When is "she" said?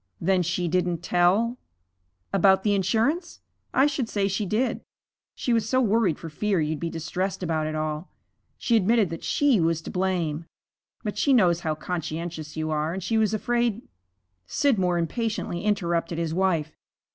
0.41-0.67, 4.27-4.47, 5.35-5.53, 8.57-8.75, 9.23-9.59, 11.19-11.33, 13.03-13.19